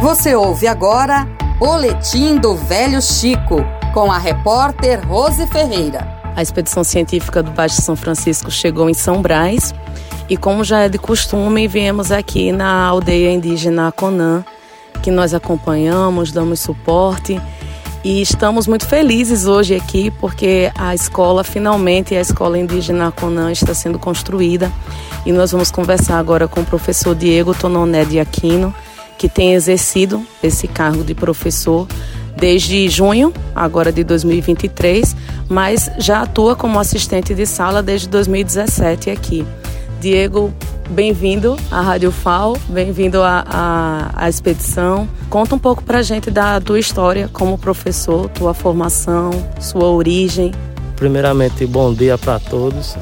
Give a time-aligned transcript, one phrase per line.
[0.00, 1.28] Você ouve agora
[1.58, 3.62] Boletim do Velho Chico,
[3.92, 6.08] com a repórter Rose Ferreira.
[6.34, 9.74] A expedição científica do Baixo São Francisco chegou em São Brás
[10.26, 14.42] e, como já é de costume, viemos aqui na aldeia indígena Conã,
[15.02, 17.38] que nós acompanhamos, damos suporte
[18.02, 23.74] e estamos muito felizes hoje aqui porque a escola, finalmente, a escola indígena Conã está
[23.74, 24.72] sendo construída
[25.26, 28.74] e nós vamos conversar agora com o professor Diego Tononé de Aquino
[29.20, 31.86] que tem exercido esse cargo de professor
[32.38, 35.14] desde junho, agora de 2023,
[35.46, 39.44] mas já atua como assistente de sala desde 2017 aqui.
[40.00, 40.50] Diego,
[40.88, 45.06] bem-vindo à Rádio FAO, bem-vindo à, à, à, expedição.
[45.28, 50.50] Conta um pouco pra gente da tua história como professor, tua formação, sua origem.
[50.96, 52.96] Primeiramente, bom dia para todos.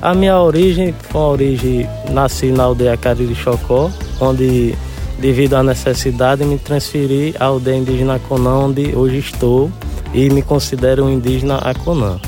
[0.00, 4.76] A minha origem foi uma origem, nasci na aldeia Cariri Chocó, onde
[5.18, 9.70] devido à necessidade, me transferi à aldeia indígena Conã, onde hoje estou
[10.12, 12.18] e me considero um indígena Aconã.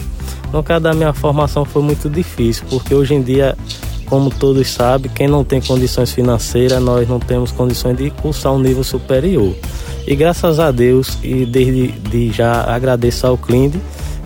[0.53, 3.56] No caso da minha formação foi muito difícil, porque hoje em dia,
[4.06, 8.59] como todos sabem, quem não tem condições financeiras, nós não temos condições de cursar um
[8.59, 9.55] nível superior.
[10.06, 13.75] E graças a Deus, e desde de já agradeço ao CLIND,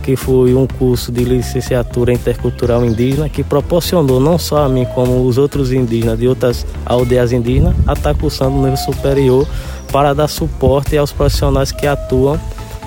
[0.03, 5.25] que foi um curso de licenciatura intercultural indígena que proporcionou não só a mim como
[5.25, 9.47] os outros indígenas de outras aldeias indígenas a estar cursando no nível superior
[9.93, 12.39] para dar suporte aos profissionais que atuam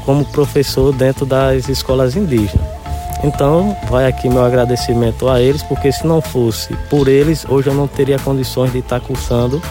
[0.06, 2.66] como professor dentro das escolas indígenas.
[3.24, 7.74] Então, vai aqui meu agradecimento a eles, porque se não fosse por eles, hoje eu
[7.74, 9.62] não teria condições de estar cursando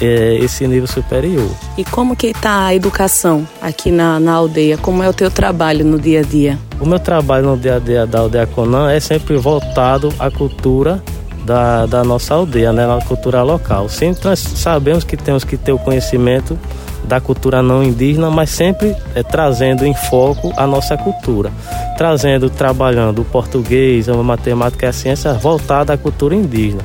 [0.00, 1.50] é, esse nível superior.
[1.76, 4.76] E como que está a educação aqui na, na aldeia?
[4.78, 6.58] Como é o teu trabalho no dia a dia?
[6.80, 11.02] O meu trabalho no dia a dia da aldeia Conan é sempre voltado à cultura
[11.44, 13.88] da, da nossa aldeia, né, na cultura local.
[13.88, 16.58] Sempre nós sabemos que temos que ter o conhecimento
[17.04, 21.52] da cultura não indígena, mas sempre é, trazendo em foco a nossa cultura,
[21.96, 26.82] trazendo, trabalhando o português, a matemática e a ciência voltada à cultura indígena.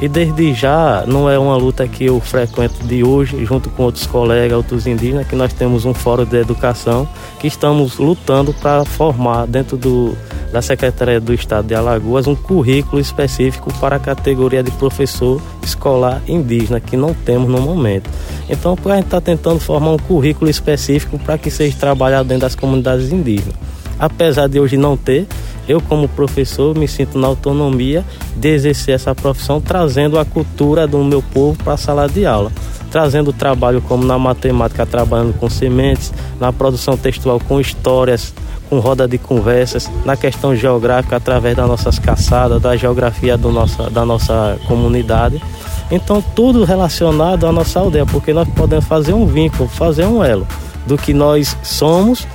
[0.00, 4.06] E desde já não é uma luta que eu frequento de hoje, junto com outros
[4.06, 7.08] colegas, outros indígenas, que nós temos um fórum de educação
[7.40, 10.16] que estamos lutando para formar dentro do,
[10.52, 16.22] da Secretaria do Estado de Alagoas um currículo específico para a categoria de professor escolar
[16.28, 18.08] indígena, que não temos no momento.
[18.48, 22.54] Então, a gente está tentando formar um currículo específico para que seja trabalhado dentro das
[22.54, 23.56] comunidades indígenas.
[23.98, 25.26] Apesar de hoje não ter,
[25.68, 28.02] eu, como professor, me sinto na autonomia
[28.34, 32.50] de exercer essa profissão, trazendo a cultura do meu povo para a sala de aula.
[32.90, 38.32] Trazendo trabalho como na matemática, trabalhando com sementes, na produção textual com histórias,
[38.70, 43.90] com roda de conversas, na questão geográfica, através das nossas caçadas, da geografia do nossa,
[43.90, 45.42] da nossa comunidade.
[45.90, 50.46] Então, tudo relacionado à nossa aldeia, porque nós podemos fazer um vínculo, fazer um elo
[50.86, 52.26] do que nós somos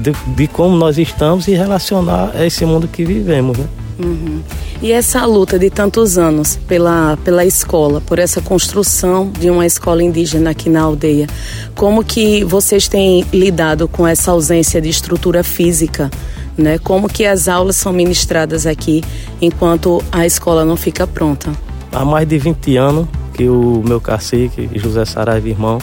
[0.00, 3.66] de, de, como nós estamos e relacionar a esse mundo que vivemos, né?
[3.98, 4.40] Uhum.
[4.80, 10.02] E essa luta de tantos anos pela, pela escola, por essa construção de uma escola
[10.02, 11.26] indígena aqui na aldeia,
[11.74, 16.10] como que vocês têm lidado com essa ausência de estrutura física?
[16.56, 16.78] Né?
[16.78, 19.02] Como que as aulas são ministradas aqui
[19.40, 21.52] enquanto a escola não fica pronta?
[21.92, 25.78] Há mais de 20 anos que o meu cacique, José Saraiva Irmão,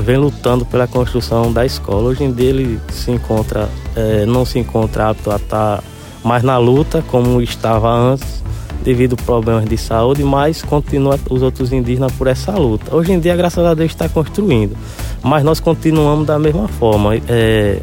[0.00, 2.08] vem lutando pela construção da escola.
[2.08, 5.84] Hoje em dia ele se encontra, é, não se encontra apto a estar
[6.24, 8.42] mais na luta como estava antes,
[8.82, 12.94] devido a problemas de saúde, mas continua os outros indígenas por essa luta.
[12.94, 14.76] Hoje em dia, graças a Deus, está construindo,
[15.22, 17.80] mas nós continuamos da mesma forma, é,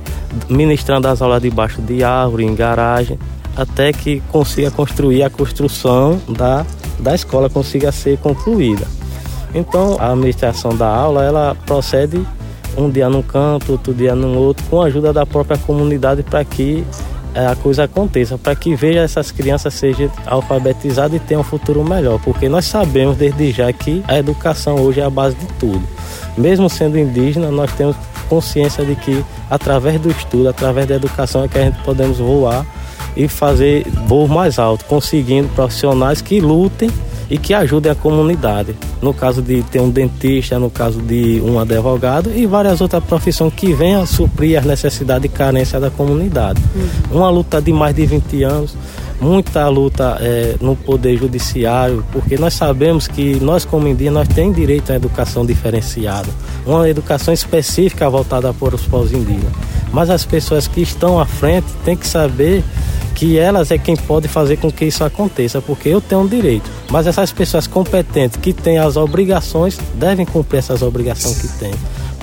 [0.49, 3.17] ministrando as aulas debaixo de árvore, em garagem,
[3.55, 6.65] até que consiga construir a construção da,
[6.99, 8.96] da escola, consiga ser concluída.
[9.53, 12.25] Então, a administração da aula, ela procede
[12.77, 16.43] um dia num canto, outro dia no outro, com a ajuda da própria comunidade para
[16.45, 16.85] que
[17.33, 21.83] eh, a coisa aconteça, para que veja essas crianças sejam alfabetizadas e tenham um futuro
[21.83, 25.81] melhor, porque nós sabemos desde já que a educação hoje é a base de tudo.
[26.37, 27.95] Mesmo sendo indígena, nós temos
[28.29, 32.65] consciência de que através do estudo, através da educação é que a gente podemos voar
[33.15, 36.89] e fazer voos mais altos, conseguindo profissionais que lutem
[37.29, 38.75] e que ajudem a comunidade.
[39.01, 43.53] No caso de ter um dentista, no caso de um advogado e várias outras profissões
[43.53, 46.61] que venham a suprir as necessidades e carências da comunidade.
[46.75, 47.17] Uhum.
[47.19, 48.75] Uma luta de mais de 20 anos,
[49.19, 54.55] muita luta é, no poder judiciário, porque nós sabemos que nós como indígenas nós temos
[54.55, 56.29] direito à educação diferenciada,
[56.65, 59.53] uma educação específica voltada para os povos indígenas.
[59.91, 62.63] Mas as pessoas que estão à frente têm que saber
[63.17, 66.69] que elas é quem pode fazer com que isso aconteça, porque eu tenho um direito.
[66.91, 71.73] Mas essas pessoas competentes que têm as obrigações devem cumprir essas obrigações que têm.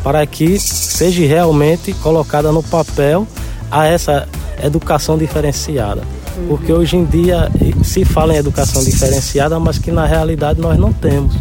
[0.05, 3.27] para que seja realmente colocada no papel
[3.71, 4.29] a essa
[4.63, 6.03] educação diferenciada.
[6.37, 6.47] Uhum.
[6.49, 7.51] Porque hoje em dia
[7.83, 11.35] se fala em educação diferenciada, mas que na realidade nós não temos.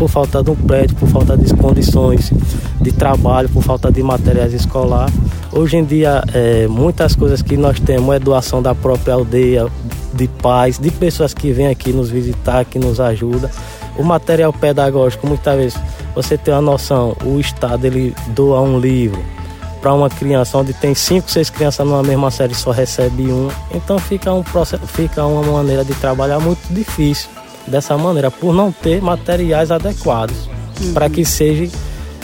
[0.00, 2.32] Por falta de um prédio, por falta de condições
[2.80, 5.14] de trabalho, por falta de materiais escolares.
[5.52, 9.66] Hoje em dia, é, muitas coisas que nós temos é doação da própria aldeia,
[10.14, 13.50] de pais, de pessoas que vêm aqui nos visitar, que nos ajudam.
[13.98, 15.78] O material pedagógico, muitas vezes,
[16.14, 19.22] você tem uma noção, o Estado ele doa um livro
[19.82, 23.50] para uma criança onde tem cinco, seis crianças numa mesma série só recebe um.
[23.74, 27.28] Então fica, um processo, fica uma maneira de trabalhar muito difícil
[27.66, 30.48] dessa maneira, por não ter materiais adequados
[30.80, 30.92] uhum.
[30.92, 31.70] para que seja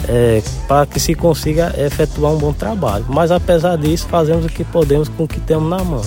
[0.09, 3.05] é, para que se consiga efetuar um bom trabalho.
[3.09, 6.03] Mas apesar disso, fazemos o que podemos com o que temos na mão.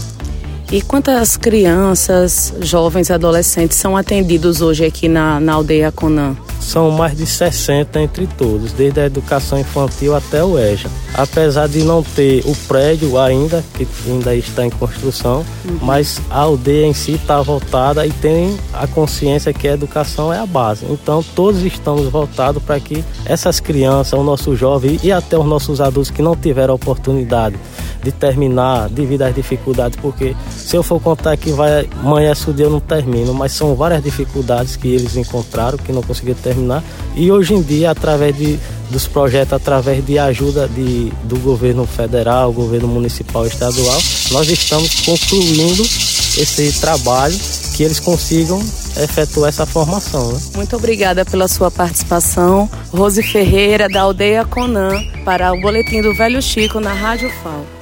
[0.72, 6.36] E quantas crianças, jovens, adolescentes são atendidos hoje aqui na, na aldeia Conan?
[6.60, 10.90] São mais de 60 entre todos, desde a educação infantil até o EJA.
[11.14, 15.80] Apesar de não ter o prédio ainda, que ainda está em construção, uhum.
[15.82, 20.40] mas a aldeia em si está voltada e tem a consciência que a educação é
[20.40, 20.86] a base.
[20.90, 25.82] Então todos estamos voltados para que essas crianças, o nosso jovem e até os nossos
[25.82, 27.56] adultos que não tiveram oportunidade
[28.04, 31.88] de terminar devido às dificuldades, porque se eu for contar que vai
[32.48, 36.40] o dia eu não termino, mas são várias dificuldades que eles encontraram que não conseguiram
[36.40, 36.59] terminar
[37.16, 38.60] e hoje em dia através de,
[38.90, 44.00] dos projetos, através de ajuda de, do governo federal, governo municipal, estadual,
[44.32, 45.84] nós estamos concluindo
[46.38, 47.38] esse trabalho
[47.76, 48.60] que eles consigam
[48.98, 50.34] efetuar essa formação.
[50.34, 50.40] Né?
[50.56, 56.42] Muito obrigada pela sua participação, Rose Ferreira da aldeia Conan para o boletim do Velho
[56.42, 57.79] Chico na Rádio FAO.